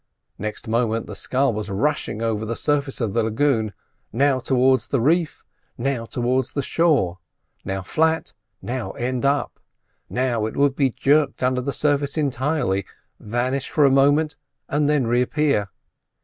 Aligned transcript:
Next 0.39 0.67
moment 0.67 1.05
the 1.05 1.15
scull 1.15 1.53
was 1.53 1.69
rushing 1.69 2.23
over 2.23 2.43
the 2.43 2.55
surface 2.55 2.99
of 3.01 3.13
the 3.13 3.21
lagoon, 3.21 3.71
now 4.11 4.39
towards 4.39 4.87
the 4.87 4.99
reef, 4.99 5.43
now 5.77 6.07
towards 6.07 6.53
the 6.53 6.63
shore, 6.63 7.19
now 7.63 7.83
flat, 7.83 8.33
now 8.63 8.93
end 8.93 9.25
up. 9.25 9.59
Now 10.09 10.47
it 10.47 10.57
would 10.57 10.75
be 10.75 10.89
jerked 10.89 11.43
under 11.43 11.61
the 11.61 11.71
surface 11.71 12.17
entirely; 12.17 12.83
vanish 13.19 13.69
for 13.69 13.85
a 13.85 13.91
moment, 13.91 14.37
and 14.67 14.89
then 14.89 15.05
reappear. 15.05 15.69